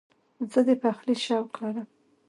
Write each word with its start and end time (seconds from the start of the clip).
زه 0.51 0.59
د 0.67 0.69
پخلي 0.81 1.15
شوق 1.25 1.49
لرم. 1.61 1.87